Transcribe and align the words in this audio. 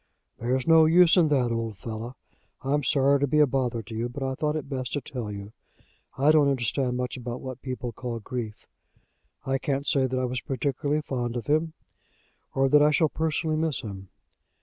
"There's 0.39 0.65
no 0.67 0.85
use 0.85 1.15
in 1.15 1.27
that, 1.27 1.51
old 1.51 1.77
fellow. 1.77 2.15
I'm 2.63 2.83
sorry 2.83 3.19
to 3.19 3.27
be 3.27 3.37
a 3.37 3.45
bother 3.45 3.83
to 3.83 3.95
you, 3.95 4.09
but 4.09 4.23
I 4.23 4.33
thought 4.33 4.55
it 4.55 4.67
best 4.67 4.93
to 4.93 4.99
tell 5.01 5.31
you. 5.31 5.51
I 6.17 6.31
don't 6.31 6.49
understand 6.49 6.97
much 6.97 7.17
about 7.17 7.39
what 7.39 7.61
people 7.61 7.91
call 7.91 8.17
grief. 8.19 8.65
I 9.45 9.59
can't 9.59 9.85
say 9.85 10.07
that 10.07 10.19
I 10.19 10.25
was 10.25 10.41
particularly 10.41 11.01
fond 11.03 11.37
of 11.37 11.45
him, 11.45 11.73
or 12.55 12.67
that 12.67 12.81
I 12.81 12.89
shall 12.89 13.09
personally 13.09 13.57
miss 13.57 13.81
him. 13.81 14.09